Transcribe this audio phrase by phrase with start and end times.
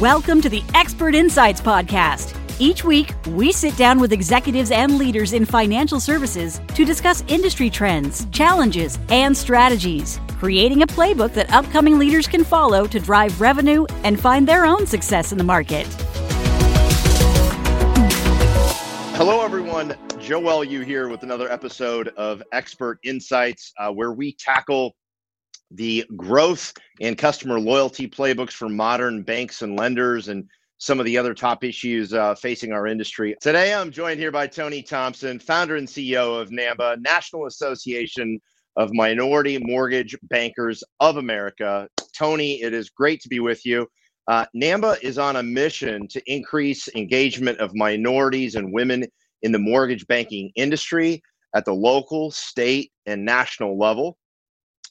[0.00, 2.34] Welcome to the Expert Insights Podcast.
[2.58, 7.68] Each week, we sit down with executives and leaders in financial services to discuss industry
[7.68, 13.84] trends, challenges, and strategies, creating a playbook that upcoming leaders can follow to drive revenue
[14.02, 15.86] and find their own success in the market.
[19.18, 19.94] Hello, everyone.
[20.18, 24.96] Joe Welu here with another episode of Expert Insights, uh, where we tackle
[25.70, 31.18] the growth and customer loyalty playbooks for modern banks and lenders and some of the
[31.18, 33.36] other top issues uh, facing our industry.
[33.40, 38.40] Today, I'm joined here by Tony Thompson, founder and CEO of NAMBA, National Association
[38.76, 41.86] of Minority Mortgage Bankers of America.
[42.16, 43.86] Tony, it is great to be with you.
[44.26, 49.04] Uh, NAMBA is on a mission to increase engagement of minorities and women
[49.42, 51.22] in the mortgage banking industry
[51.54, 54.16] at the local, state, and national level.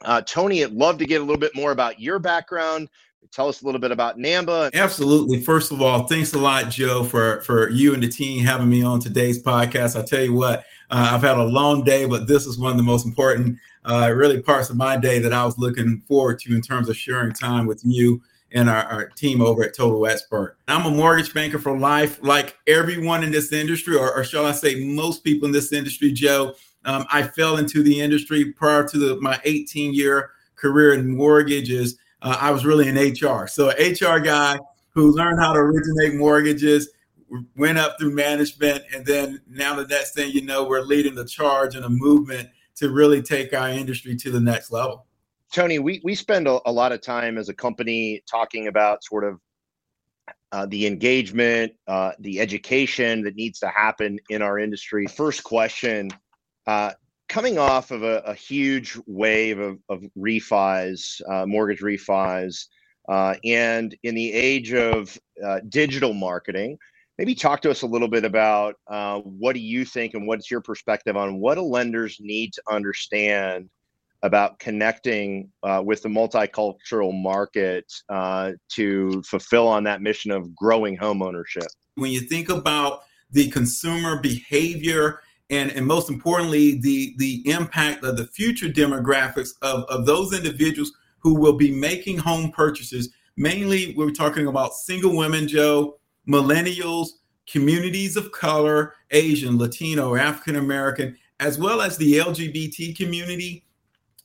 [0.05, 2.89] Uh, Tony, I'd love to get a little bit more about your background.
[3.31, 4.73] Tell us a little bit about NAMBA.
[4.73, 5.39] Absolutely.
[5.39, 8.81] First of all, thanks a lot, Joe, for for you and the team having me
[8.81, 9.99] on today's podcast.
[9.99, 10.59] I tell you what,
[10.89, 14.11] uh, I've had a long day, but this is one of the most important, uh,
[14.15, 17.33] really parts of my day that I was looking forward to in terms of sharing
[17.33, 18.21] time with you
[18.51, 20.57] and our, our, team over at Total Expert.
[20.67, 24.53] I'm a mortgage banker for life, like everyone in this industry, or, or shall I
[24.53, 26.55] say, most people in this industry, Joe.
[26.85, 31.97] Um, I fell into the industry prior to the, my 18 year career in mortgages.
[32.21, 33.47] Uh, I was really an HR.
[33.47, 34.57] So, an HR guy
[34.93, 36.89] who learned how to originate mortgages,
[37.55, 41.25] went up through management, and then now the next thing you know, we're leading the
[41.25, 45.05] charge and a movement to really take our industry to the next level.
[45.51, 49.23] Tony, we, we spend a, a lot of time as a company talking about sort
[49.23, 49.39] of
[50.51, 55.05] uh, the engagement, uh, the education that needs to happen in our industry.
[55.05, 56.09] First question
[56.69, 56.93] uh,
[57.27, 62.65] coming off of a, a huge wave of, of refis, uh, mortgage refis,
[63.07, 66.77] uh, and in the age of uh, digital marketing,
[67.17, 70.51] maybe talk to us a little bit about uh, what do you think and what's
[70.51, 73.67] your perspective on what do lenders need to understand
[74.21, 77.91] about connecting uh, with the multicultural market
[78.69, 81.65] to fulfill on that mission of growing home ownership.
[81.95, 88.17] When you think about the consumer behavior and, and most importantly, the, the impact of
[88.17, 93.09] the future demographics of, of those individuals who will be making home purchases.
[93.35, 97.09] Mainly, we're talking about single women, Joe, millennials,
[97.47, 103.65] communities of color, Asian, Latino, African American, as well as the LGBT community.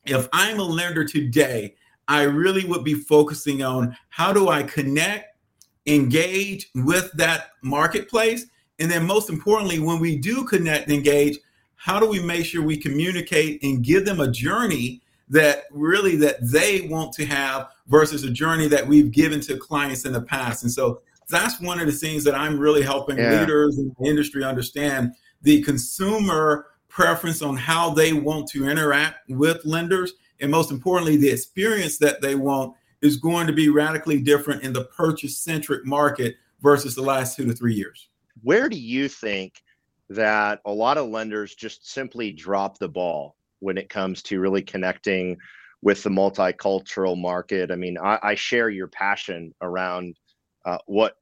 [0.05, 1.75] If I'm a lender today,
[2.07, 5.39] I really would be focusing on how do I connect,
[5.87, 8.47] engage with that marketplace,
[8.79, 11.39] and then most importantly, when we do connect and engage,
[11.77, 16.37] how do we make sure we communicate and give them a journey that really that
[16.41, 20.63] they want to have versus a journey that we've given to clients in the past.
[20.63, 23.41] And so that's one of the things that I'm really helping yeah.
[23.41, 29.65] leaders in the industry understand the consumer preference on how they want to interact with
[29.65, 30.13] lenders.
[30.41, 34.73] And most importantly, the experience that they want is going to be radically different in
[34.73, 38.09] the purchase centric market versus the last two to three years
[38.43, 39.63] where do you think
[40.11, 44.63] that a lot of lenders just simply drop the ball when it comes to really
[44.63, 45.37] connecting
[45.83, 47.71] with the multicultural market?
[47.71, 50.17] I mean, I, I share your passion around
[50.65, 51.17] uh, what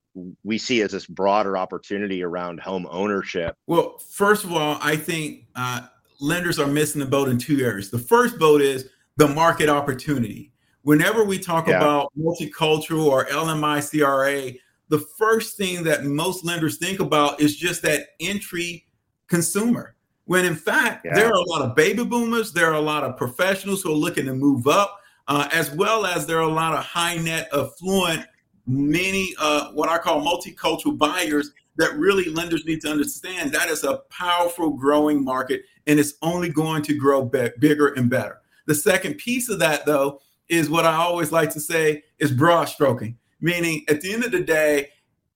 [0.45, 3.57] we see as this broader opportunity around home ownership.
[3.67, 5.87] Well, first of all, I think uh,
[6.21, 7.91] lenders are missing the boat in two areas.
[7.91, 10.53] The first boat is the market opportunity.
[10.83, 11.77] Whenever we talk yeah.
[11.77, 14.59] about multicultural or LMI CRA,
[14.93, 18.85] the first thing that most lenders think about is just that entry
[19.27, 19.97] consumer.
[20.27, 21.15] When in fact, yeah.
[21.15, 23.97] there are a lot of baby boomers, there are a lot of professionals who are
[23.97, 27.49] looking to move up, uh, as well as there are a lot of high net
[27.55, 28.27] affluent,
[28.67, 33.85] many uh, what I call multicultural buyers that really lenders need to understand that is
[33.85, 38.43] a powerful growing market and it's only going to grow be- bigger and better.
[38.67, 40.21] The second piece of that, though,
[40.51, 43.17] is what I always like to say is broad stroking.
[43.43, 44.89] Meaning, at the end of the day,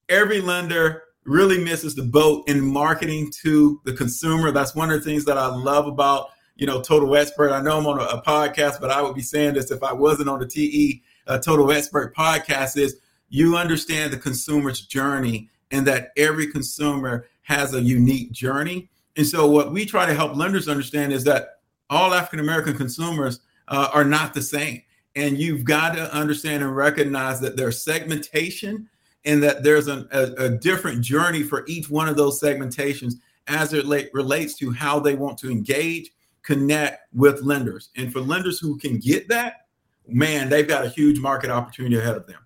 [0.09, 4.53] every lender really misses the boat in marketing to the consumer.
[4.53, 7.53] That's one of the things that I love about you know Total Expert.
[7.53, 9.93] I know I'm on a, a podcast, but I would be saying this if I
[9.93, 12.79] wasn't on the TE uh, Total Expert podcast.
[12.79, 12.97] Is
[13.29, 18.89] you understand the consumer's journey and that every consumer has a unique journey.
[19.17, 23.41] And so, what we try to help lenders understand is that all African American consumers
[23.69, 24.83] uh, are not the same.
[25.17, 28.89] And you've got to understand and recognize that there's segmentation
[29.25, 33.15] and that there's an, a, a, different journey for each one of those segmentations
[33.49, 37.91] as it la- relates to how they want to engage, connect with lenders.
[37.97, 39.67] And for lenders who can get that,
[40.07, 42.39] man, they've got a huge market opportunity ahead of them.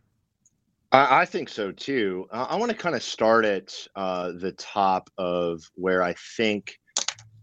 [0.93, 2.27] I, I think so too.
[2.31, 6.80] Uh, I want to kind of start at uh, the top of where I think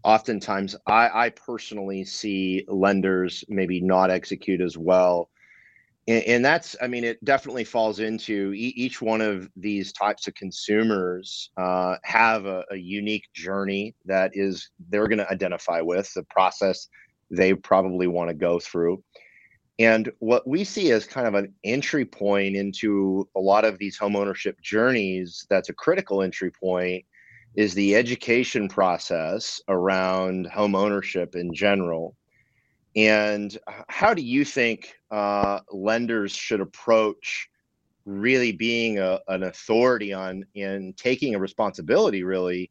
[0.04, 5.30] oftentimes I, I personally see lenders maybe not execute as well.
[6.06, 10.26] And, and that's i mean it definitely falls into e- each one of these types
[10.26, 16.10] of consumers uh, have a, a, unique journey that is they're going to identify with
[16.14, 16.88] the process
[17.30, 19.02] they probably want to go through.
[19.78, 23.98] And what we see as kind of an entry point into a lot of these
[23.98, 27.04] homeownership journeys that's a critical entry point
[27.58, 32.14] is the education process around home ownership in general
[32.94, 33.58] and
[33.88, 37.48] how do you think uh, lenders should approach
[38.04, 42.70] really being a, an authority on and taking a responsibility really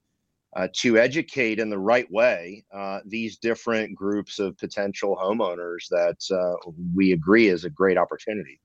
[0.55, 6.17] uh, to educate in the right way uh, these different groups of potential homeowners that
[6.31, 8.61] uh, we agree is a great opportunity?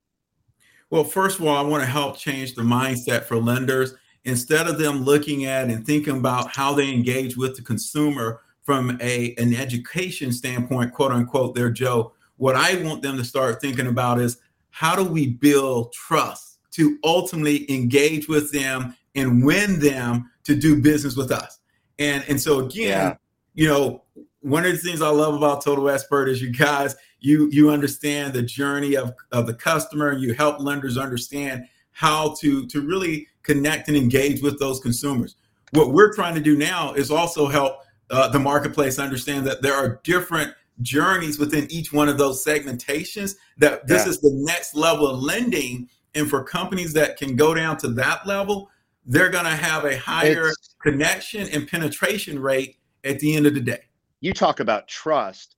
[0.89, 3.95] Well, first of all, I want to help change the mindset for lenders.
[4.25, 8.97] Instead of them looking at and thinking about how they engage with the consumer, from
[9.01, 12.13] a an education standpoint, quote unquote, there, Joe.
[12.37, 14.37] What I want them to start thinking about is
[14.71, 20.81] how do we build trust to ultimately engage with them and win them to do
[20.81, 21.59] business with us.
[21.99, 23.15] And and so again, yeah.
[23.53, 24.03] you know,
[24.39, 28.33] one of the things I love about Total Expert is you guys, you you understand
[28.33, 30.13] the journey of, of the customer.
[30.13, 35.35] You help lenders understand how to to really connect and engage with those consumers.
[35.71, 39.73] What we're trying to do now is also help uh, the marketplace understand that there
[39.73, 44.09] are different journeys within each one of those segmentations that this yeah.
[44.09, 48.25] is the next level of lending and for companies that can go down to that
[48.25, 48.69] level
[49.05, 53.53] they're going to have a higher it's, connection and penetration rate at the end of
[53.53, 53.81] the day
[54.19, 55.55] you talk about trust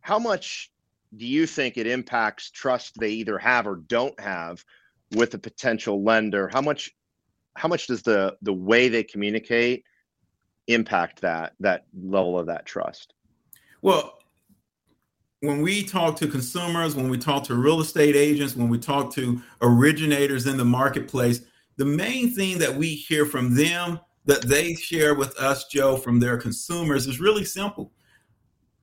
[0.00, 0.70] how much
[1.16, 4.64] do you think it impacts trust they either have or don't have
[5.16, 6.94] with a potential lender how much
[7.54, 9.84] how much does the the way they communicate
[10.68, 13.14] impact that that level of that trust?
[13.82, 14.18] Well,
[15.40, 19.12] when we talk to consumers, when we talk to real estate agents, when we talk
[19.14, 21.40] to originators in the marketplace,
[21.76, 26.20] the main thing that we hear from them that they share with us, Joe, from
[26.20, 27.92] their consumers is really simple.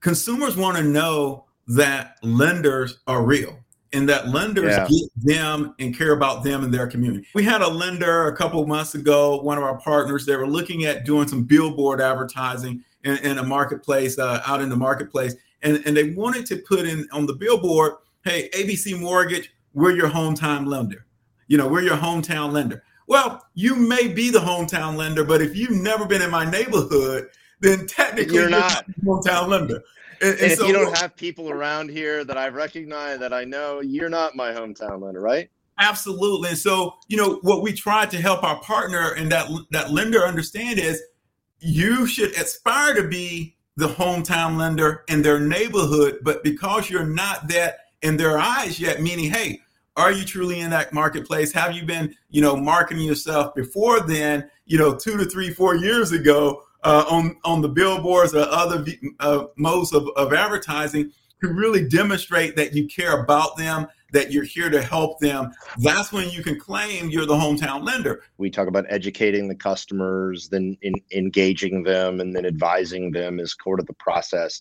[0.02, 3.58] Consumers want to know that lenders are real
[3.94, 4.88] and that lenders yeah.
[4.88, 7.28] get them and care about them and their community.
[7.34, 10.86] We had a lender a couple months ago, one of our partners, they were looking
[10.86, 15.36] at doing some billboard advertising in, in a marketplace, uh, out in the marketplace.
[15.64, 17.94] And, and they wanted to put in on the billboard,
[18.24, 21.06] hey, ABC Mortgage, we're your hometown lender.
[21.48, 22.84] You know, we're your hometown lender.
[23.08, 27.30] Well, you may be the hometown lender, but if you've never been in my neighborhood,
[27.60, 29.82] then technically you're, you're not hometown lender.
[30.22, 33.34] And, and, and so, if you don't have people around here that I've recognized that
[33.34, 35.50] I know, you're not my hometown lender, right?
[35.80, 36.50] Absolutely.
[36.50, 40.26] And so, you know, what we try to help our partner and that that lender
[40.26, 41.02] understand is
[41.60, 47.48] you should aspire to be the hometown lender in their neighborhood, but because you're not
[47.48, 49.62] that in their eyes yet, meaning, hey,
[49.96, 51.52] are you truly in that marketplace?
[51.54, 55.76] Have you been, you know, marketing yourself before then, you know, two to three, four
[55.76, 56.64] years ago?
[56.84, 58.86] Uh, on on the billboards or other
[59.20, 61.12] uh, modes of, of advertising
[61.42, 65.52] to really demonstrate that you care about them, that you're here to help them.
[65.78, 68.24] That's when you can claim you're the hometown lender.
[68.38, 73.56] We talk about educating the customers, then in, engaging them, and then advising them as
[73.64, 74.60] part of the process.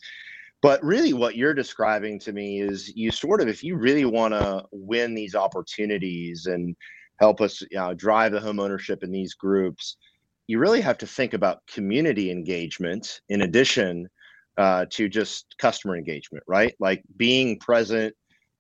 [0.61, 4.35] But really, what you're describing to me is you sort of, if you really want
[4.35, 6.77] to win these opportunities and
[7.21, 9.97] help us you know, drive the home ownership in these groups,
[10.49, 14.09] you really have to think about community engagement in addition
[14.57, 16.75] uh, to just customer engagement, right?
[16.81, 18.15] Like being present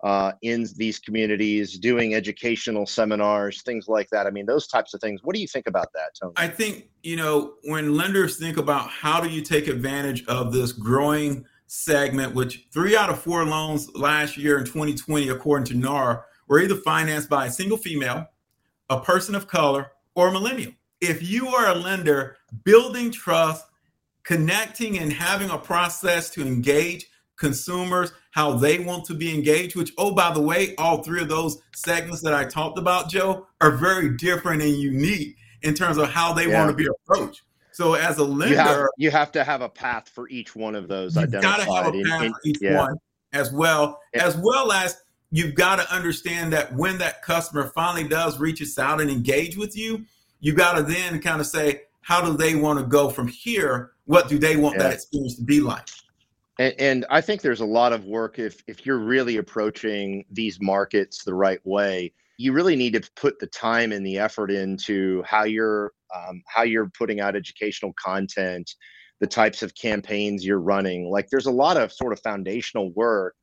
[0.04, 4.26] uh, in these communities, doing educational seminars, things like that.
[4.26, 5.22] I mean, those types of things.
[5.24, 6.34] What do you think about that, Tony?
[6.36, 10.72] I think, you know, when lenders think about how do you take advantage of this
[10.72, 16.26] growing segment, which three out of four loans last year in 2020, according to NAR,
[16.46, 18.26] were either financed by a single female,
[18.88, 23.64] a person of color, or a millennial if you are a lender, building trust,
[24.24, 27.06] connecting and having a process to engage
[27.38, 31.28] consumers how they want to be engaged, which, oh, by the way, all three of
[31.28, 36.10] those segments that I talked about, Joe, are very different and unique in terms of
[36.10, 36.58] how they yeah.
[36.58, 37.42] want to be approached.
[37.72, 40.74] So as a lender, you have, you have, to have a path for each one
[40.74, 41.58] of those you've identified.
[41.58, 42.76] Got to have a path in, for each yeah.
[42.76, 42.96] one
[43.32, 44.26] as well, yeah.
[44.26, 45.00] as well as
[45.30, 49.56] you've got to understand that when that customer finally does reach us out and engage
[49.56, 50.04] with you,
[50.40, 53.92] you got to then kind of say, how do they want to go from here?
[54.06, 54.84] What do they want yeah.
[54.84, 55.88] that experience to be like?
[56.58, 60.58] And, and, I think there's a lot of work if if you're really approaching these
[60.60, 62.12] markets the right way.
[62.38, 66.62] You really need to put the time and the effort into how you're um, how
[66.62, 68.70] you're putting out educational content,
[69.20, 71.10] the types of campaigns you're running.
[71.10, 73.34] Like there's a lot of sort of foundational work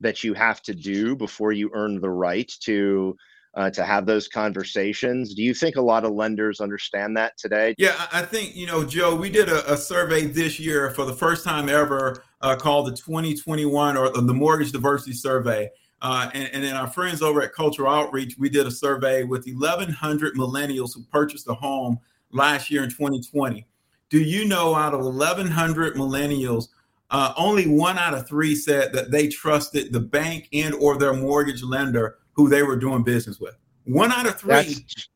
[0.00, 3.16] that you have to do before you earn the right to
[3.58, 5.34] uh, to have those conversations.
[5.34, 7.74] Do you think a lot of lenders understand that today?
[7.76, 11.12] Yeah, I think, you know, Joe, we did a, a survey this year for the
[11.12, 15.68] first time ever uh, called the 2021 or the Mortgage Diversity Survey.
[16.00, 19.44] Uh, and, and then our friends over at Cultural Outreach, we did a survey with
[19.44, 21.98] 1,100 millennials who purchased a home
[22.30, 23.66] last year in 2020.
[24.08, 26.68] Do you know out of 1,100 millennials,
[27.10, 31.14] uh, only one out of three said that they trusted the bank and or their
[31.14, 33.56] mortgage lender who they were doing business with.
[33.84, 34.50] One out of three.
[34.50, 35.08] That's,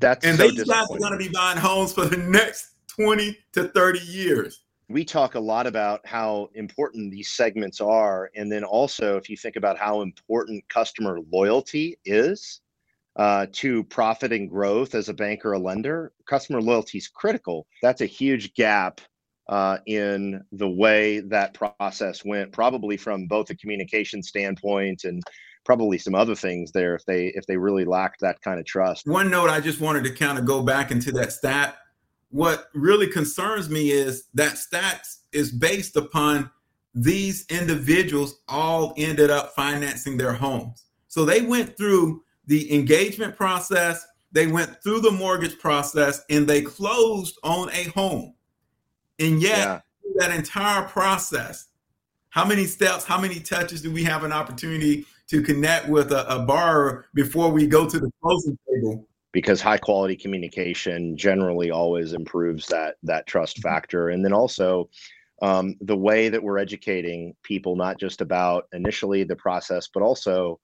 [0.00, 3.38] that's and so these guys are going to be buying homes for the next 20
[3.52, 4.64] to 30 years.
[4.88, 8.30] We talk a lot about how important these segments are.
[8.34, 12.62] And then also, if you think about how important customer loyalty is
[13.16, 17.66] uh, to profit and growth as a bank or a lender, customer loyalty is critical.
[17.82, 19.02] That's a huge gap
[19.48, 25.22] uh, in the way that process went, probably from both a communication standpoint and
[25.64, 29.06] probably some other things there if they if they really lacked that kind of trust.
[29.06, 31.76] One note I just wanted to kind of go back into that stat.
[32.30, 36.50] What really concerns me is that stats is based upon
[36.94, 40.84] these individuals all ended up financing their homes.
[41.08, 46.62] So they went through the engagement process, they went through the mortgage process, and they
[46.62, 48.34] closed on a home.
[49.18, 49.80] And yet, yeah.
[50.16, 51.68] that entire process,
[52.30, 56.26] how many steps, how many touches do we have an opportunity to connect with a,
[56.34, 62.12] a borrower before we go to the closing table because high quality communication generally always
[62.12, 63.68] improves that that trust mm-hmm.
[63.68, 64.88] factor and then also
[65.40, 70.58] um, the way that we're educating people not just about initially the process but also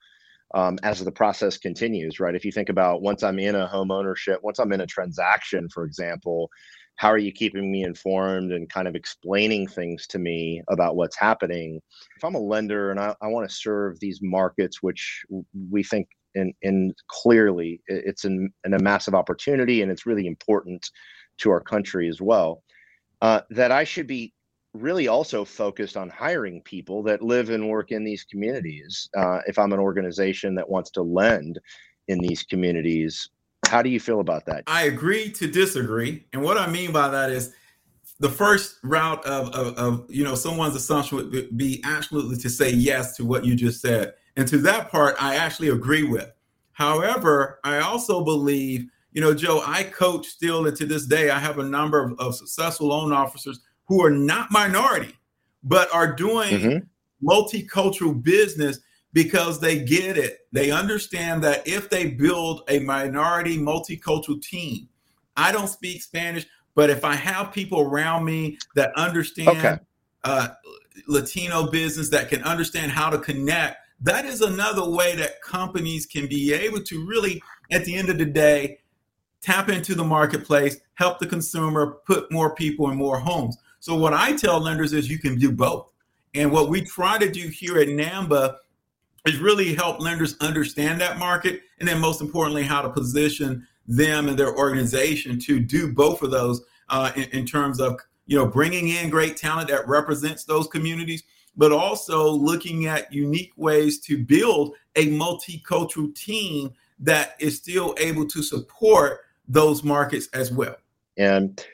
[0.54, 3.90] um, as the process continues right if you think about once i'm in a home
[3.90, 6.50] ownership once i'm in a transaction for example
[6.96, 11.18] how are you keeping me informed and kind of explaining things to me about what's
[11.18, 11.80] happening?
[12.16, 15.24] If i'm a lender and i, I want to serve these markets which
[15.70, 20.88] we think in, in clearly it's in a massive opportunity and it's really important
[21.38, 22.62] to our country as well
[23.22, 24.32] uh, that i should be
[24.72, 29.58] really also focused on hiring people that live and work in these communities uh, if
[29.58, 31.58] i'm an organization that wants to lend
[32.08, 33.30] in these communities
[33.68, 34.64] how do you feel about that?
[34.66, 36.26] I agree to disagree.
[36.32, 37.52] And what I mean by that is
[38.20, 42.70] the first route of, of, of, you know someone's assumption would be absolutely to say
[42.70, 46.30] yes to what you just said and to that part i actually agree with
[46.72, 51.38] however i also believe you know joe i coach still and to this day i
[51.38, 55.14] have a number of, of successful loan officers who are not minority
[55.62, 57.28] but are doing mm-hmm.
[57.28, 58.78] multicultural business
[59.14, 60.46] because they get it.
[60.52, 64.88] They understand that if they build a minority multicultural team,
[65.36, 69.78] I don't speak Spanish, but if I have people around me that understand okay.
[70.24, 70.48] uh,
[71.08, 76.26] Latino business, that can understand how to connect, that is another way that companies can
[76.26, 77.40] be able to really,
[77.70, 78.80] at the end of the day,
[79.40, 83.56] tap into the marketplace, help the consumer, put more people in more homes.
[83.78, 85.90] So, what I tell lenders is you can do both.
[86.34, 88.56] And what we try to do here at NAMBA
[89.26, 94.28] is really help lenders understand that market and then most importantly how to position them
[94.28, 98.46] and their organization to do both of those uh, in, in, terms of you know
[98.46, 101.22] bringing in great talent that represents those communities
[101.56, 108.26] but also looking at unique ways to build a multicultural team that is still able
[108.26, 110.76] to support those markets as well.
[111.16, 111.64] And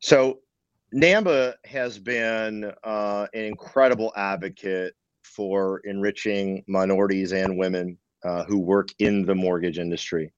[0.00, 0.40] so
[0.94, 4.94] NAMBA has been uh, an incredible advocate
[5.30, 10.32] for enriching minorities and women uh, who work in the mortgage industry.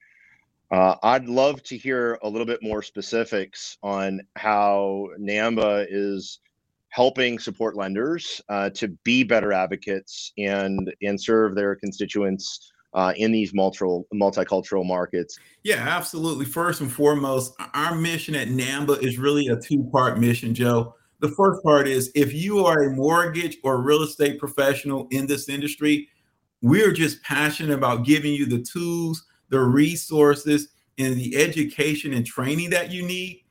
[0.70, 6.40] Uh, I'd love to hear a little bit more specifics on how NAMBA is
[6.88, 13.32] helping support lenders uh, to be better advocates and and serve their constituents uh, in
[13.32, 15.38] these multicultural multicultural markets.
[15.62, 16.46] Yeah, absolutely.
[16.46, 21.28] First and foremost, our mission at NAMBA is really a two part mission, Joe the
[21.28, 26.08] first part is if you are a mortgage or real estate professional in this industry,
[26.62, 32.70] we're just passionate about giving you the tools, the resources, and the education and training
[32.70, 33.44] that you need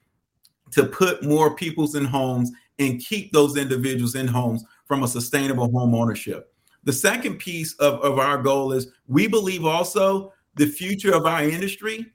[0.71, 5.71] to put more peoples in homes and keep those individuals in homes from a sustainable
[5.71, 6.53] home ownership.
[6.83, 11.43] The second piece of, of our goal is we believe also the future of our
[11.43, 12.11] industry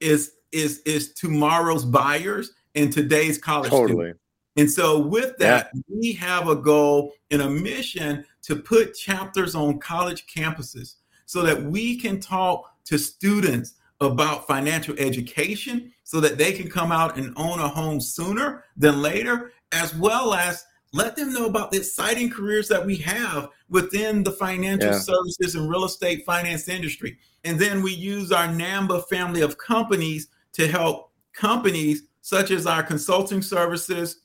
[0.00, 3.92] is is is tomorrow's buyers and today's college totally.
[3.92, 4.25] students.
[4.56, 5.80] And so, with that, yeah.
[5.88, 10.94] we have a goal and a mission to put chapters on college campuses
[11.26, 16.92] so that we can talk to students about financial education so that they can come
[16.92, 21.70] out and own a home sooner than later, as well as let them know about
[21.70, 24.98] the exciting careers that we have within the financial yeah.
[24.98, 27.18] services and real estate finance industry.
[27.44, 32.82] And then we use our NAMBA family of companies to help companies such as our
[32.82, 34.20] consulting services,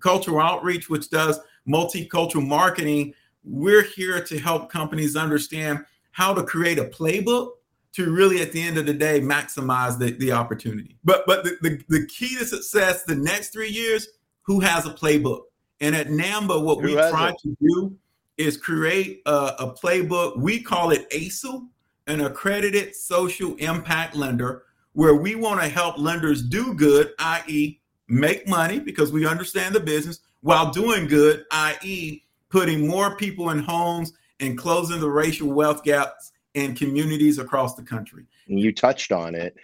[0.00, 3.14] cultural outreach, which does multicultural marketing.
[3.44, 7.52] We're here to help companies understand how to create a playbook
[7.92, 10.96] to really at the end of the day maximize the, the opportunity.
[11.04, 14.08] But but the, the, the key to success the next three years,
[14.42, 15.42] who has a playbook?
[15.80, 17.38] And at NAMBA, what who we try it?
[17.42, 17.96] to do
[18.36, 20.38] is create a, a playbook.
[20.38, 21.68] We call it ASIL,
[22.06, 28.48] an accredited social impact lender, where we want to help lenders do good, i.e., make
[28.48, 34.12] money because we understand the business while doing good, i.e., putting more people in homes
[34.40, 38.24] and closing the racial wealth gaps in communities across the country.
[38.46, 39.54] You touched on it,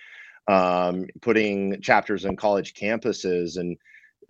[0.49, 3.77] um, putting chapters in college campuses, and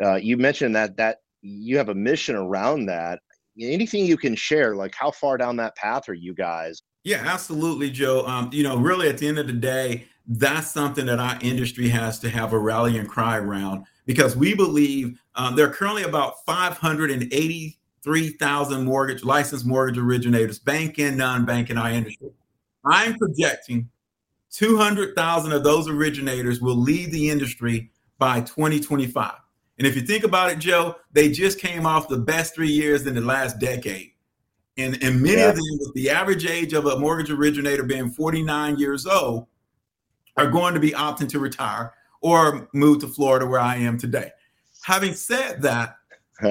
[0.02, 3.20] uh, you mentioned that that you have a mission around that.
[3.60, 6.82] Anything you can share, like how far down that path are you guys?
[7.04, 8.26] Yeah, absolutely, Joe.
[8.26, 11.88] Um, you know, really at the end of the day, that's something that our industry
[11.88, 16.44] has to have a rallying cry around because we believe um, there are currently about
[16.46, 22.28] 583,000 mortgage licensed mortgage originators, bank and non-bank in our industry.
[22.84, 23.88] I'm projecting
[24.50, 29.32] 200,000 of those originators will leave the industry by 2025.
[29.78, 33.06] And if you think about it, Joe, they just came off the best three years
[33.06, 34.12] in the last decade.
[34.76, 35.48] And, and many yeah.
[35.48, 39.46] of them, with the average age of a mortgage originator being 49 years old,
[40.36, 44.30] are going to be opting to retire or move to Florida, where I am today.
[44.82, 45.96] Having said that,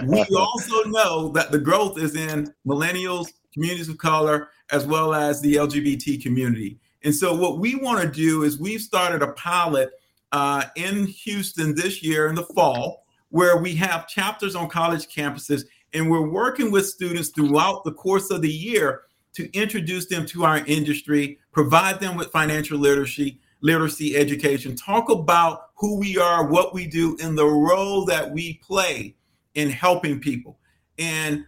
[0.06, 5.42] we also know that the growth is in millennials, communities of color, as well as
[5.42, 6.80] the LGBT community.
[7.04, 9.92] And so, what we want to do is we've started a pilot
[10.32, 15.64] uh, in Houston this year in the fall, where we have chapters on college campuses,
[15.94, 19.02] and we're working with students throughout the course of the year
[19.34, 25.70] to introduce them to our industry, provide them with financial literacy, literacy education, talk about
[25.76, 29.16] who we are, what we do, and the role that we play
[29.56, 30.60] in helping people.
[31.00, 31.46] And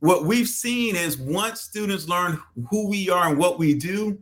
[0.00, 4.18] what we've seen is once students learn who we are and what we do,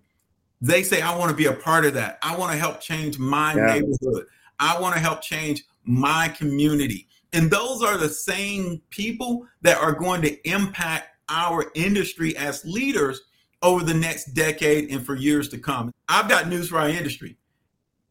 [0.61, 2.19] they say, I want to be a part of that.
[2.23, 3.75] I want to help change my yeah.
[3.75, 4.27] neighborhood.
[4.59, 7.07] I want to help change my community.
[7.33, 13.23] And those are the same people that are going to impact our industry as leaders
[13.63, 15.93] over the next decade and for years to come.
[16.09, 17.37] I've got news for our industry.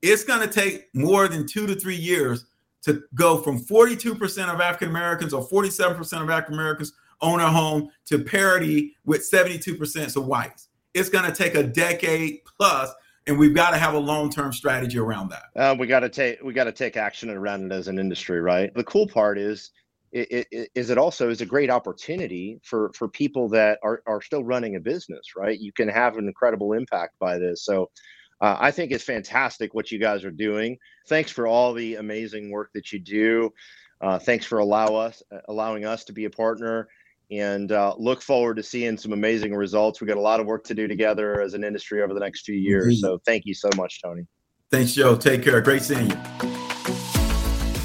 [0.01, 2.45] It's going to take more than two to three years
[2.83, 7.89] to go from 42% of African Americans or 47% of African Americans own a home
[8.05, 10.69] to parity with 72% of whites.
[10.93, 12.91] It's going to take a decade plus,
[13.27, 15.43] and we've got to have a long-term strategy around that.
[15.55, 18.41] Uh, we got to take we got to take action around it as an industry,
[18.41, 18.73] right?
[18.73, 19.71] The cool part is.
[20.11, 24.21] It, it, is it also is a great opportunity for for people that are, are
[24.21, 27.91] still running a business right you can have an incredible impact by this so
[28.41, 30.77] uh, I think it's fantastic what you guys are doing.
[31.07, 33.51] Thanks for all the amazing work that you do.
[34.01, 36.87] Uh, thanks for allow us allowing us to be a partner
[37.31, 40.01] and uh, look forward to seeing some amazing results.
[40.01, 42.45] We got a lot of work to do together as an industry over the next
[42.45, 43.01] few years.
[43.01, 44.25] So thank you so much, Tony.
[44.71, 45.15] Thanks, Joe.
[45.15, 45.61] Take care.
[45.61, 46.48] Great seeing you.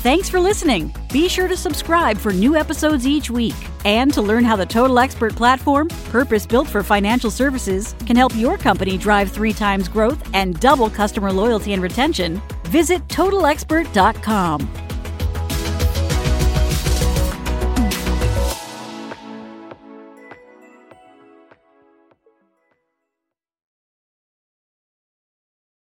[0.05, 0.95] Thanks for listening.
[1.15, 3.55] Be sure to subscribe for new episodes each week.
[3.87, 8.37] And to learn how the Total Expert platform, purpose built for financial services, can help
[8.37, 14.94] your company drive three times growth and double customer loyalty and retention, visit totalexpert.com.